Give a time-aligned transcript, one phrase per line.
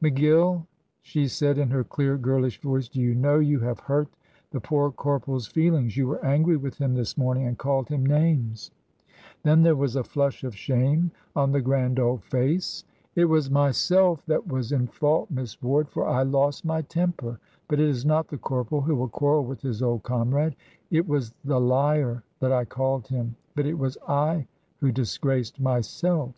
[0.00, 0.64] "McGill,"
[1.02, 4.06] she said, in her clear, girlish voice, "do you know you have hurt
[4.52, 5.96] the poor corporal's feelings.
[5.96, 8.70] You were angry with him this morning, and called him names."
[9.42, 12.84] Then there was a flush of shame on the grand old face.
[13.16, 17.40] "It was myself that was in fault, Miss Ward, for I lost my temper.
[17.66, 20.54] But it is not the corporal who will quarrel with his old comrade.
[20.92, 24.46] It was the liar that I called him, but it was I
[24.78, 26.36] who disgraced myself."